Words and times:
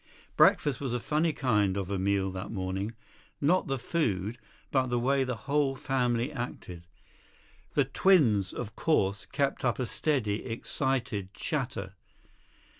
19 0.31 0.31
Breakfast 0.35 0.81
was 0.81 0.95
a 0.95 0.99
funny 0.99 1.31
kind 1.31 1.77
of 1.77 1.91
a 1.91 1.99
meal 1.99 2.31
that 2.31 2.49
morning—not 2.49 3.67
the 3.67 3.77
food, 3.77 4.39
but 4.71 4.87
the 4.87 4.97
way 4.97 5.23
the 5.23 5.35
whole 5.45 5.75
family 5.75 6.31
acted. 6.31 6.87
The 7.75 7.85
twins, 7.85 8.51
of 8.51 8.75
course, 8.75 9.27
kept 9.27 9.63
up 9.63 9.77
a 9.77 9.85
steady, 9.85 10.43
excited 10.43 11.35
chatter. 11.35 11.93